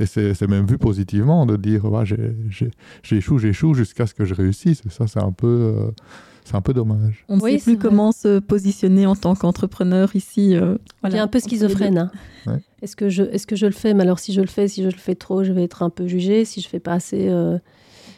[0.00, 2.04] et c'est même vu positivement de dire ouais,
[3.02, 4.82] j'échoue, j'échoue jusqu'à ce que je réussisse.
[4.90, 5.46] Ça, c'est un peu.
[5.46, 5.90] Euh,
[6.44, 7.24] c'est un peu dommage.
[7.28, 7.82] On ne Oui, sait plus vrai.
[7.88, 10.56] comment se positionner en tant qu'entrepreneur ici.
[10.56, 11.16] euh, voilà.
[11.16, 11.98] Il est un peu schizophrène.
[11.98, 12.10] hein.
[12.46, 12.58] Ouais.
[12.82, 13.94] Est-ce que, je, est que je le fais?
[13.94, 15.90] Mais alors, si je le fais, si je le fais trop, je vais être un
[15.90, 16.44] peu jugée.
[16.44, 17.28] Si je fais pas assez.
[17.28, 17.58] euh,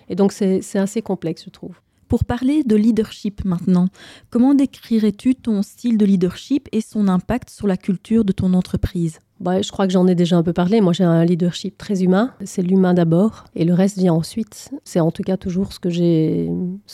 [0.09, 1.75] Et donc, c'est assez complexe, je trouve.
[2.13, 3.87] Pour parler de leadership maintenant,
[4.29, 9.21] comment décrirais-tu ton style de leadership et son impact sur la culture de ton entreprise?
[9.41, 10.83] Bah, je crois que j'en ai déjà un peu parlé.
[10.83, 12.35] Moi, j'ai un leadership très humain.
[12.45, 14.73] C'est l'humain d'abord, et le reste vient ensuite.
[14.85, 16.51] C'est en tout cas toujours ce que j'ai,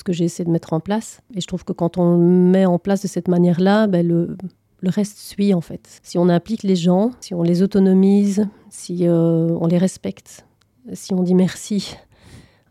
[0.07, 1.21] essayé de mettre en place.
[1.35, 4.37] Et je trouve que quand on le met en place de cette manière-là, ben, le,
[4.83, 5.99] le reste suit en fait.
[6.05, 10.47] Si on implique les gens, si on les autonomise, si euh, on les respecte,
[10.93, 11.97] si on dit merci,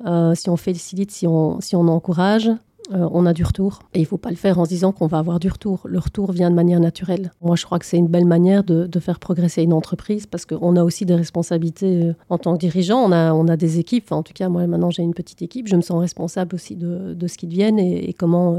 [0.05, 2.51] euh, si on félicite, si on, si on encourage,
[2.93, 3.79] euh, on a du retour.
[3.93, 5.81] Et il ne faut pas le faire en se disant qu'on va avoir du retour.
[5.85, 7.31] Le retour vient de manière naturelle.
[7.41, 10.75] Moi, je crois que c'est une belle manière de, faire progresser une entreprise parce qu'on
[10.75, 12.99] a aussi des responsabilités euh, en tant que dirigeant.
[12.99, 14.11] On a, on a des équipes.
[14.11, 15.67] En tout cas, moi, maintenant, j'ai une petite équipe.
[15.67, 18.55] Je me sens responsable aussi de, ce qu'ils deviennent et, comment,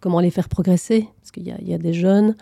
[0.00, 1.08] comment les faire progresser.
[1.20, 2.34] Parce qu'il y y a des jeunes.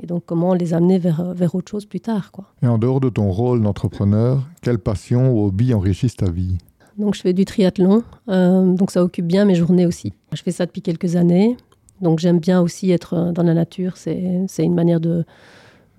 [0.00, 2.30] Et donc, comment les amener vers, vers autre chose plus tard.
[2.30, 2.44] Quoi.
[2.62, 6.58] Et en dehors de ton rôle d'entrepreneur, quelle passion ou hobby enrichissent ta vie?
[6.98, 8.02] Donc, je fais du triathlon.
[8.28, 10.12] euh, donc, ça occupe bien mes journées aussi.
[10.32, 11.56] Je fais ça depuis quelques années.
[12.00, 13.96] Donc, j'aime bien aussi être euh, dans la nature.
[13.96, 15.24] C'est une manière de,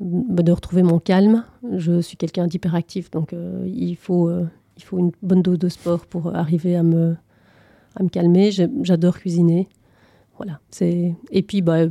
[0.01, 1.45] de retrouver mon calme.
[1.73, 3.11] Je suis quelqu'un d'hyperactif.
[3.11, 4.29] Donc, euh, il, faut,
[4.77, 7.15] il faut une bonne dose de sport pour arriver à me,
[7.95, 8.51] à me calmer.
[8.51, 9.69] J'adore cuisiner.
[10.37, 10.59] Voilà.
[10.81, 11.85] Et puis, bah,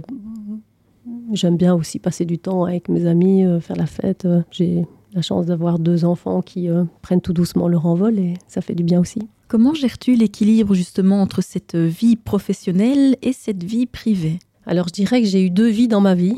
[1.33, 4.29] j'aime bien aussi passer du temps avec mes amis, faire la fête.
[4.51, 8.61] J'ai la chance d'avoir deux enfants qui euh, prennent tout doucement leur envol et ça
[8.61, 9.21] fait du bien aussi.
[9.49, 14.39] Comment gères-tu l'équilibre justement entre cette vie professionnelle et cette vie privée?
[14.67, 16.37] Alors je dirais que j'ai eu deux vies dans ma vie,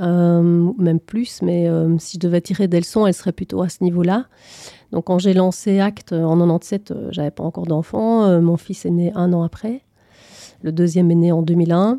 [0.00, 3.68] euh, même plus, mais euh, si je devais tirer des leçons, elles seraient plutôt à
[3.68, 4.26] ce niveau-là.
[4.90, 8.86] Donc quand j'ai lancé Acte en 97, euh, j'avais pas encore d'enfant, euh, mon fils
[8.86, 9.82] est né un an après,
[10.62, 11.98] le deuxième est né en 2001,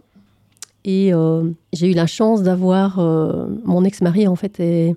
[0.85, 4.95] et euh, j'ai eu la chance d'avoir euh, mon ex-mari en fait est-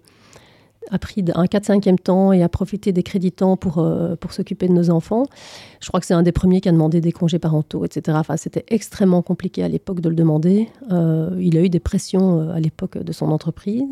[0.91, 4.69] a pris un 4-5e temps et a profité des crédits temps pour, euh, pour s'occuper
[4.69, 5.25] de nos enfants.
[5.81, 8.17] Je crois que c'est un des premiers qui a demandé des congés parentaux, etc.
[8.21, 10.69] Enfin, c'était extrêmement compliqué à l'époque de le demander.
[10.93, 13.85] Euh, il a eu des pressions euh, à l'époque de son entreprise,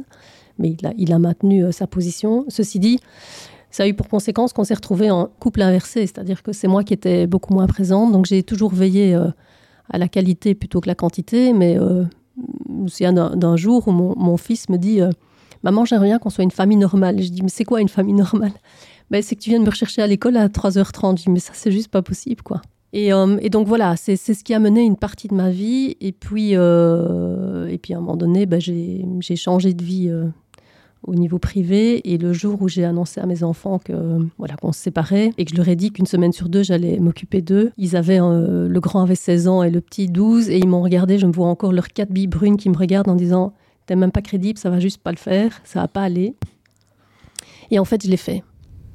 [0.58, 2.44] mais il a, il a maintenu sa position.
[2.48, 3.00] Ceci dit,
[3.70, 6.84] ça a eu pour conséquence qu'on s'est retrouvé en couple inversé, c'est-à-dire que c'est moi
[6.84, 9.18] qui étais beaucoup moins présente, donc j'ai toujours veillé
[9.90, 12.04] à la qualité plutôt que la quantité, mais euh,
[12.86, 15.00] souviens d'un jour où mon, mon fils me dit
[15.64, 17.20] Maman, j'aimerais bien qu'on soit une famille normale.
[17.22, 18.52] Je dis Mais c'est quoi une famille normale?
[19.10, 21.18] Ben, C'est que tu viens de me rechercher à l'école à 3h30.
[21.18, 22.60] Je dis Mais ça, c'est juste pas possible, quoi.
[22.92, 25.96] Et, euh, donc voilà, c'est ce qui a mené une partie de ma vie.
[26.02, 30.26] Et puis, euh, et puis à un moment donné, ben, j'ai changé de vie euh,
[31.02, 32.12] au niveau privé.
[32.12, 35.46] Et le jour où j'ai annoncé à mes enfants que voilà qu'on se séparait et
[35.46, 38.78] que je leur ai dit qu'une semaine sur deux, j'allais m'occuper d'eux, ils avaient le
[38.80, 41.18] grand avait 16 ans et le petit 12 et ils m'ont regardé.
[41.18, 43.54] Je me vois encore leurs quatre billes brunes qui me regardent en disant
[43.86, 46.34] T'es même pas crédible, ça va juste pas le faire, ça va pas aller.
[47.70, 48.42] Et en fait, je l'ai fait.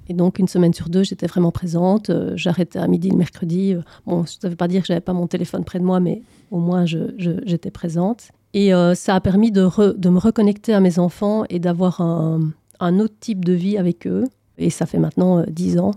[0.08, 2.10] Et donc, une semaine sur deux, j'étais vraiment présente.
[2.10, 3.76] Euh, J'arrêtais à midi le mercredi.
[4.08, 6.24] Bon, ça ne veut pas dire que j'avais pas mon téléphone près de moi, mais
[6.50, 8.30] au moins, j'étais présente.
[8.56, 12.40] Et euh, ça a permis de, de me reconnecter à mes enfants et d'avoir un,
[12.80, 14.24] un autre type de vie avec eux.
[14.58, 15.92] Et ça fait maintenant euh, dix ans.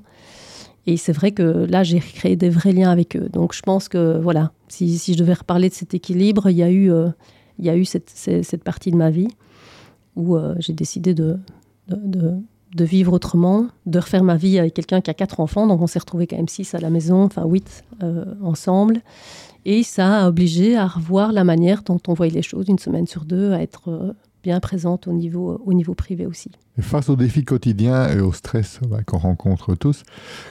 [0.87, 3.31] Et c'est vrai que là, j'ai créé des vrais liens avec eux.
[3.33, 6.63] Donc, je pense que, voilà, si, si je devais reparler de cet équilibre, il y
[6.63, 6.93] a eu,
[7.59, 9.29] il y a eu cette, cette- partie de ma vie
[10.17, 11.39] où euh, j'ai décidé de,
[11.89, 15.67] de, vivre autrement, de refaire ma vie avec quelqu'un qui a quatre enfants.
[15.67, 19.01] Donc, on s'est retrouvés quand même six à la maison, enfin huit euh, ensemble.
[19.65, 23.07] Et ça a obligé à revoir la manière dont on voyait les choses une semaine
[23.07, 24.13] sur deux, à être euh,
[24.43, 26.51] bien présente au niveau, au niveau privé aussi.
[26.81, 30.03] Face aux défis quotidiens et au stress bah, qu'on rencontre tous,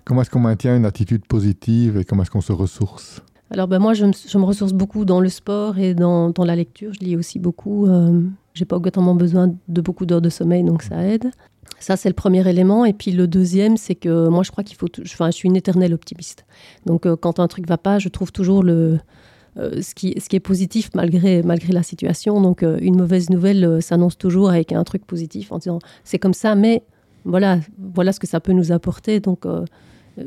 [0.06, 3.22] comment est-ce qu'on maintient une attitude positive et comment est-ce qu'on se ressource?
[3.52, 6.94] Alors ben moi, je me, ressource beaucoup dans le sport et dans, dans la lecture.
[6.94, 7.86] Je lis aussi beaucoup.
[7.86, 8.22] Euh,
[8.54, 11.32] J'ai pas obligatoirement besoin de beaucoup d'heures de sommeil, donc ça aide.
[11.78, 12.86] Ça, c'est le premier élément.
[12.86, 14.88] Et puis le deuxième, c'est que moi, je crois qu'il faut...
[15.04, 16.46] Enfin, je suis une éternelle optimiste.
[16.86, 19.00] Donc euh, quand un truc va pas, je trouve toujours le...
[19.58, 22.40] euh, ce, qui, ce qui est positif malgré, malgré la situation.
[22.40, 26.34] Donc, euh, une mauvaise nouvelle s'annonce toujours avec un truc positif en disant c'est comme
[26.34, 26.84] ça, mais
[27.26, 29.20] voilà, voilà ce que ça peut nous apporter.
[29.20, 29.46] Donc,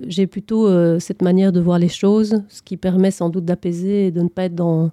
[0.07, 4.07] j'ai plutôt euh, cette manière de voir les choses, ce qui permet sans doute d'apaiser
[4.07, 4.91] et de ne pas être dans,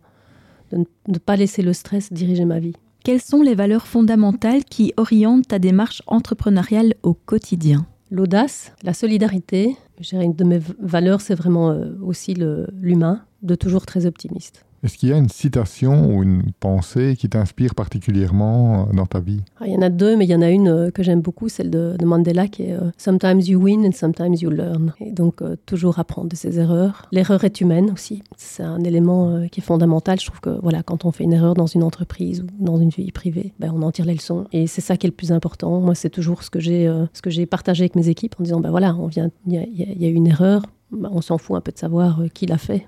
[0.71, 2.75] de ne de ne pas laisser le stress diriger ma vie.
[3.03, 7.87] Quelles sont les valeurs fondamentales qui orientent ta démarche entrepreneuriale au quotidien?
[8.11, 9.75] L'audace, la solidarité.
[10.11, 14.65] Une de mes valeurs, c'est vraiment euh, aussi l'humain, de toujours très optimiste.
[14.83, 19.19] Est-ce qu'il y a une citation ou une pensée qui t'inspire particulièrement euh, dans ta
[19.19, 19.41] vie?
[19.59, 21.21] Ah, Il y en a deux, mais il y en a une euh, que j'aime
[21.21, 24.93] beaucoup, celle de, Mandela, qui est Sometimes you win and sometimes you learn.
[24.99, 27.07] Et donc, toujours apprendre de ses erreurs.
[27.11, 28.23] L'erreur est humaine aussi.
[28.35, 30.19] C'est un élément qui est fondamental.
[30.19, 32.89] Je trouve que voilà, quand on fait une erreur dans une entreprise ou dans une
[32.89, 34.45] vie privée, ben, on en tire les leçons.
[34.51, 35.79] Et c'est ça qui est le plus important.
[35.79, 38.59] Moi, c'est toujours ce que j'ai ce que j'ai partagé avec mes équipes en disant
[38.59, 40.63] ben voilà, on vient, il y, a une erreur.
[40.91, 42.85] Ben, on s'en fout un peu de savoir qui l'a fait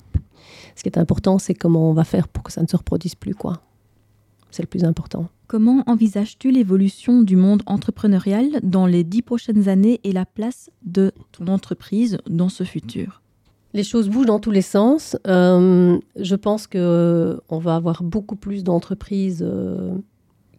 [0.75, 3.15] ce qui est important, c'est comment on va faire pour que ça ne se reproduise
[3.15, 3.61] plus, quoi.
[4.51, 5.29] C'est le plus important.
[5.47, 11.11] Comment envisages-tu l'évolution du monde entrepreneurial dans les dix prochaines années et la place de
[11.31, 13.23] ton entreprise dans ce futur?
[13.73, 15.17] Les choses bougent dans tous les sens.
[15.27, 19.95] Euh, je pense qu'on euh, va avoir beaucoup plus d'entreprises euh,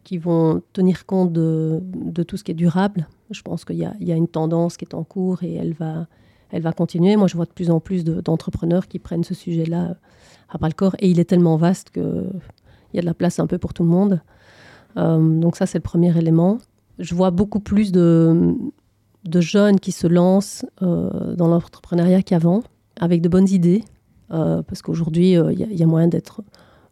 [0.03, 1.81] qui vont tenir compte de,
[2.27, 3.07] tout ce qui est durable.
[3.31, 6.09] Je pense qu'il y, y, a une tendance qui est en cours et elle va,
[6.55, 7.17] elle va continuer.
[7.17, 9.95] Moi, je vois de plus en plus d'entrepreneurs qui prennent ce sujet-là euh,
[10.49, 12.31] à bras le corps et il est tellement vaste qu'il
[12.95, 14.21] y a de la place un peu pour tout le monde.
[14.97, 16.59] Euh, donc ça, c'est le premier élément.
[17.01, 18.55] Je vois beaucoup plus de,
[19.35, 22.63] jeunes qui se lancent euh, dans l'entrepreneuriat qu'avant,
[23.01, 23.83] avec de bonnes idées,
[24.29, 26.43] parce qu'aujourd'hui, il y, a moyen d'être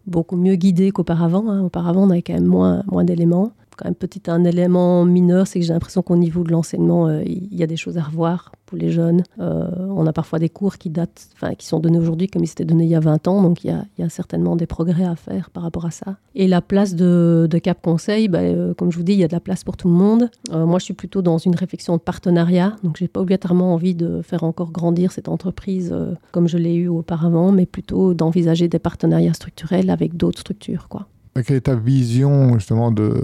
[0.07, 1.49] beaucoup mieux guidé qu'auparavant.
[1.49, 1.63] Hein.
[1.63, 5.59] Auparavant, on avait quand même moins, moins d'éléments quand même petit un élément mineur, c'est
[5.59, 8.53] que j'ai l'impression qu'au niveau de l'enseignement, euh, il y a des choses à revoir
[8.67, 9.25] pour les jeunes.
[9.41, 12.51] Euh, on a parfois des cours qui datent, enfin, qui sont donnés aujourd'hui comme ils
[12.51, 15.17] étaient donnés il y a 20 ans, donc il y a, certainement des progrès à
[15.17, 16.17] faire par rapport à ça.
[16.35, 19.29] Et la place de, Cap Conseil, ben, euh, comme je vous dis, il y a
[19.29, 20.31] de la place pour tout le monde.
[20.53, 24.23] moi, je suis plutôt dans une réflexion de partenariat, donc j'ai pas obligatoirement envie de
[24.23, 25.95] faire encore grandir cette entreprise
[26.31, 31.07] comme je l'ai eu auparavant, mais plutôt d'envisager des partenariats structurels avec d'autres structures, quoi.
[31.35, 33.15] Quelle est ta vision justement de,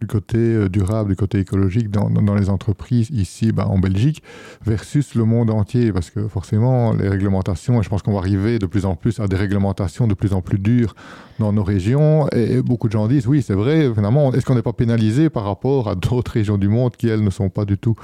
[0.00, 4.22] du côté euh, durable, du côté écologique dans, dans les entreprises ici bah, en Belgique
[4.64, 5.92] versus le monde entier?
[5.92, 9.18] Parce que forcément, les réglementations, et je pense qu'on va arriver de plus en plus
[9.18, 10.94] à des réglementations de plus en plus dures
[11.40, 12.28] dans nos régions.
[12.28, 15.42] Et beaucoup de gens disent, oui, c'est vrai, finalement, est-ce qu'on n'est pas pénalisé par
[15.42, 17.96] rapport à d'autres régions du monde qui, elles, ne sont pas du tout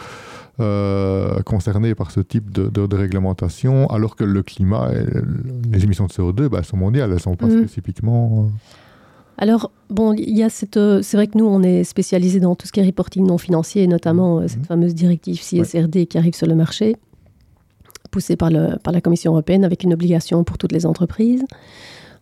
[0.59, 5.07] euh, concernées par ce type de, de, réglementation, alors que le climat, et
[5.70, 7.59] les émissions de CO2 bah, sont mondiales, elles ne sont pas mmh.
[7.59, 8.46] spécifiquement...
[8.46, 8.81] Euh,
[9.37, 10.77] alors, bon, il y a cette.
[10.77, 13.38] Euh, c'est vrai que nous, on est spécialisé dans tout ce qui est reporting non
[13.38, 14.66] financier, et notamment euh, cette mhm.
[14.66, 16.97] fameuse directive CSRD qui arrive sur le marché,
[18.11, 21.44] poussée par, le, par la Commission européenne, avec une obligation pour toutes les entreprises.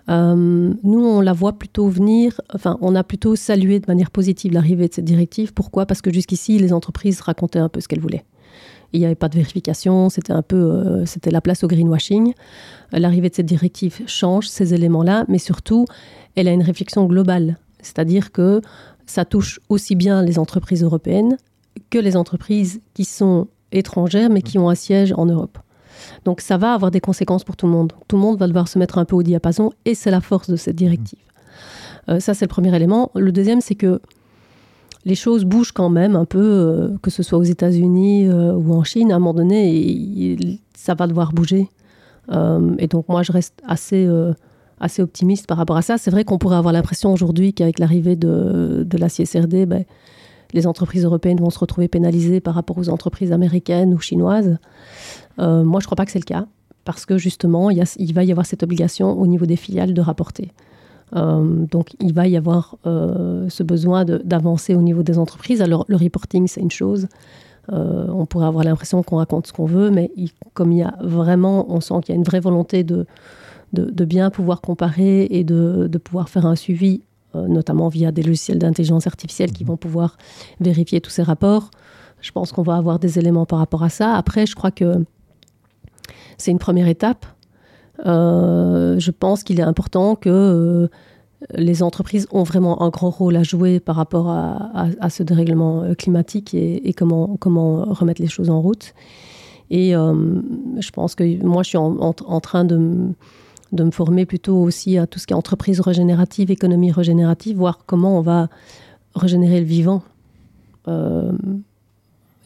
[0.08, 4.52] Euh, nous, on la voit plutôt venir, enfin, on a plutôt salué de manière positive
[4.52, 5.52] l'arrivée de cette directive.
[5.52, 5.86] Pourquoi?
[5.86, 8.24] Parce que jusqu'ici, les entreprises racontaient un peu ce qu'elles voulaient.
[8.92, 12.34] Il n'y avait pas de vérification, c'était un peu, c'était la place au greenwashing.
[12.92, 15.86] L'arrivée de cette directive change ces éléments-là, mais surtout,
[16.36, 17.56] elle a une réflexion globale.
[17.80, 18.60] C'est-à-dire que
[19.06, 21.36] ça touche aussi bien les entreprises européennes
[21.90, 25.58] que les entreprises qui sont étrangères mais qui ont un siège en Europe.
[26.24, 27.92] Donc ça va avoir des conséquences pour tout le monde.
[28.08, 30.50] Tout le monde va devoir se mettre un peu au diapason et c'est la force
[30.50, 31.18] de cette directive.
[32.08, 33.10] Euh, ça, c'est le premier élément.
[33.14, 34.00] Le deuxième, c'est que
[35.04, 38.72] les choses bougent quand même un peu, euh, que ce soit aux États-Unis euh, ou
[38.72, 39.12] en Chine.
[39.12, 41.68] À un moment donné, ça va devoir bouger.
[42.78, 44.08] et donc moi, je reste assez
[44.80, 45.96] assez optimiste par rapport à ça.
[45.96, 49.84] C'est vrai qu'on pourrait avoir l'impression aujourd'hui qu'avec l'arrivée de, de, la CSRD, ben,
[50.52, 54.58] les entreprises européennes vont se retrouver pénalisées par rapport aux entreprises américaines ou chinoises.
[55.38, 56.46] Euh, moi, je ne crois pas que c'est le cas,
[56.84, 60.52] parce que justement, il, va y avoir cette obligation au niveau des filiales de rapporter.
[61.14, 65.62] Euh, donc, il va y avoir euh, ce besoin d'avancer au niveau des entreprises.
[65.62, 67.08] Alors, le reporting, c'est une chose.
[67.68, 70.10] on pourrait avoir l'impression qu'on raconte ce qu'on veut, mais
[70.54, 73.06] comme il y a vraiment, on sent qu'il y a une vraie volonté de,
[73.72, 77.02] de, bien pouvoir comparer et de, pouvoir faire un suivi,
[77.34, 79.68] euh, notamment via des logiciels d'intelligence artificielle qui mhm.
[79.68, 80.16] vont pouvoir
[80.60, 81.70] vérifier tous ces rapports.
[82.20, 84.14] Je pense qu'on va avoir des éléments par rapport à ça.
[84.14, 85.04] Après, je crois que
[86.38, 87.26] c'est une première étape.
[88.06, 90.88] Euh, je pense qu'il est important que euh,
[91.54, 96.54] les entreprises ont vraiment un grand rôle à jouer par rapport à, ce dérèglement climatique
[96.54, 98.94] et, comment, remettre les choses en route.
[99.68, 102.76] Et je pense que moi, je suis en train de,
[103.72, 108.18] me former plutôt aussi à tout ce qui est entreprise régénérative, économie régénérative, voir comment
[108.18, 108.48] on va
[109.16, 110.02] régénérer le vivant.
[110.88, 111.32] Euh,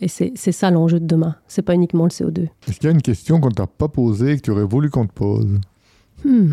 [0.00, 1.37] et c'est ça l'enjeu de demain.
[1.48, 2.48] C'est pas uniquement le CO2.
[2.68, 4.90] Est-ce qu'il y a une question qu'on t'a pas posée et que tu aurais voulu
[4.90, 5.59] qu'on te pose?
[6.24, 6.52] Hmm.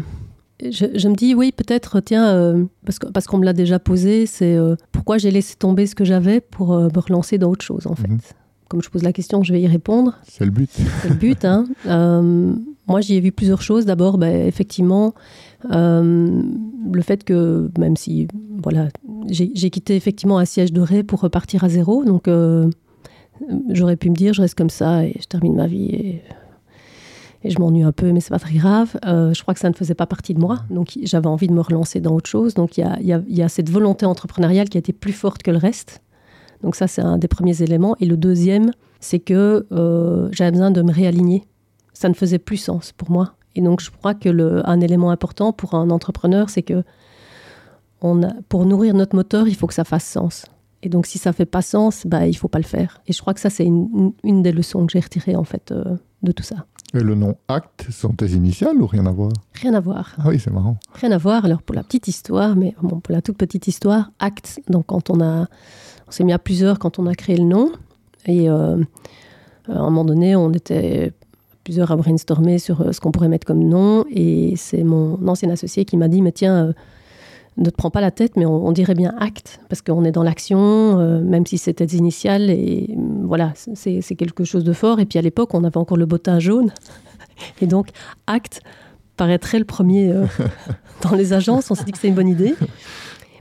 [0.62, 4.26] je, me dis oui, peut-être, tiens, euh, parce qu'on parce qu'on me l'a déjà posé,
[4.26, 7.88] c'est euh, pourquoi j'ai laissé tomber ce que j'avais pour me relancer dans autre chose,
[7.88, 8.08] en fait.
[8.08, 8.20] Mhm.
[8.70, 10.18] Comme je pose la question, je vais y répondre.
[10.28, 10.70] C'est le but.
[11.02, 11.66] C'est le but, hein.
[12.88, 13.86] Moi, j'y ai vu plusieurs choses.
[13.86, 15.14] D'abord, ben, effectivement,
[15.72, 16.42] euh,
[16.92, 18.28] le fait que, même si
[18.62, 18.90] voilà,
[19.30, 22.70] j'ai quitté effectivement un siège doré pour repartir à zéro, donc euh,
[23.70, 25.90] j'aurais pu me dire, je reste comme ça et je termine ma vie.
[25.90, 26.24] Et,
[27.46, 28.98] je m'ennuie un peu, mais c'est pas très grave.
[29.06, 31.54] Euh, je crois que ça ne faisait pas partie de moi, donc j'avais envie de
[31.54, 32.54] me relancer dans autre chose.
[32.54, 36.02] Donc il y a, cette volonté entrepreneuriale qui a été plus forte que le reste.
[36.62, 37.98] Donc ça, c'est un des premiers éléments.
[38.00, 41.44] Et le deuxième, c'est que euh, j'avais besoin de me réaligner.
[41.92, 43.34] Ça ne faisait plus sens pour moi.
[43.56, 46.84] Et donc je crois que un élément important pour un entrepreneur, c'est que
[48.50, 50.46] pour nourrir notre moteur, il faut que ça fasse sens.
[50.84, 53.02] Et donc si ça fait pas sens, bah, il faut pas le faire.
[53.08, 55.72] Et je crois que ça, c'est une, une, des leçons que j'ai retirées en fait
[55.72, 56.66] euh, de tout ça.
[56.94, 59.32] Et le nom Acte sont tes initiales ou rien à voir?
[59.54, 60.14] Rien à voir.
[60.20, 60.78] Ah oui, c'est marrant.
[60.94, 61.46] Rien à voir.
[61.46, 65.10] Alors pour la petite histoire, mais bon, pour la toute petite histoire, Acte, donc quand
[65.10, 65.48] on a,
[66.08, 67.72] on s'est mis à plusieurs quand on a créé le nom.
[68.26, 68.78] Et euh,
[69.70, 71.14] à un moment donné, on était
[71.64, 74.06] plusieurs à brainstormer sur euh, ce qu'on pourrait mettre comme nom.
[74.12, 76.74] Et c'est mon ancien associé qui m'a dit, mais tiens, euh,
[77.58, 80.12] ne te prends pas la tête, mais on, on dirait bien acte, parce qu'on est
[80.12, 82.50] dans l'action, euh, même si c'était des initiales.
[82.50, 85.00] Et voilà, c'est quelque chose de fort.
[85.00, 86.72] Et puis à l'époque, on avait encore le bottin jaune.
[87.62, 87.90] Et donc,
[88.28, 88.62] acte
[89.18, 90.26] paraîtrait le premier euh,
[91.02, 91.70] dans les agences.
[91.72, 92.56] On s'est dit que c'est une bonne idée.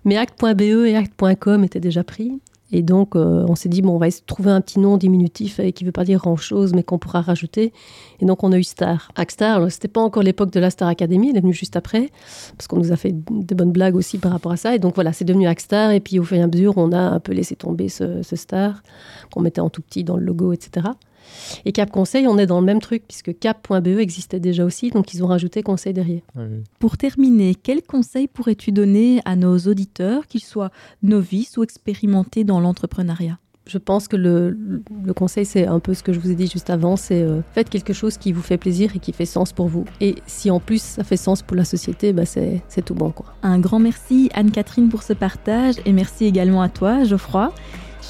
[0.04, 2.40] Mais acte.be et acte.com étaient déjà pris.
[2.72, 5.70] Et donc, euh, on s'est dit, bon, on va trouver un petit nom diminutif euh,
[5.70, 7.72] qui ne veut pas dire grand-chose, mais qu'on pourra rajouter.
[8.20, 9.10] Et donc, on a eu Star.
[9.14, 12.10] Akstar, ce n'était pas encore l'époque de la Star Academy, elle est venue juste après,
[12.56, 14.74] parce qu'on nous a fait des bonnes blagues aussi par rapport à ça.
[14.74, 15.92] Et donc, voilà, c'est devenu Akstar.
[15.92, 18.82] Et puis, au fur et à mesure, on a un peu laissé tomber ce Star,
[19.32, 20.88] qu'on mettait en tout petit dans le logo, etc.
[21.64, 25.14] Et Cap Conseil, on est dans le même truc, puisque cap.be existait déjà aussi, donc
[25.14, 26.22] ils ont rajouté conseil derrière.
[26.36, 26.44] Oui.
[26.78, 30.70] Pour terminer, quel conseil pourrais-tu donner à nos auditeurs, qu'ils soient
[31.02, 33.38] novices ou expérimentés dans l'entrepreneuriat?
[33.64, 34.58] Je pense que le,
[35.04, 37.42] le conseil, c'est un peu ce que je vous ai dit juste avant, c'est euh,
[37.52, 39.84] faites quelque chose qui vous fait plaisir et qui fait sens pour vous.
[40.00, 43.12] Et si en plus ça fait sens pour la société, bah c'est tout bon.
[43.12, 43.26] Quoi.
[43.44, 47.52] Un grand merci Anne-Catherine pour ce partage et merci également à toi Geoffroy.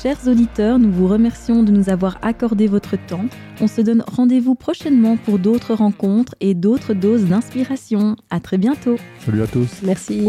[0.02, 3.26] Chers auditeurs, nous vous remercions de nous avoir accordé votre temps.
[3.60, 8.16] On se donne rendez-vous prochainement pour d'autres rencontres et d'autres doses d'inspiration.
[8.28, 8.96] À très bientôt.
[9.20, 9.80] Salut à tous.
[9.84, 10.28] Merci.